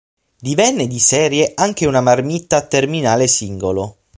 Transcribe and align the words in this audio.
Divenne 0.39 0.87
di 0.87 0.97
serie 0.97 1.51
anche 1.53 1.85
una 1.85 2.01
marmitta 2.01 2.57
a 2.57 2.65
terminale 2.65 3.27
singolo. 3.27 3.97